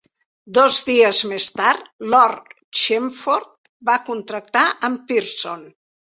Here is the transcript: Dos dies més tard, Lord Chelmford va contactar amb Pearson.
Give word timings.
Dos 0.57 0.77
dies 0.85 1.17
més 1.33 1.43
tard, 1.57 1.83
Lord 2.13 2.55
Chelmford 2.79 3.51
va 3.89 3.97
contactar 4.07 4.63
amb 4.89 5.05
Pearson. 5.13 5.63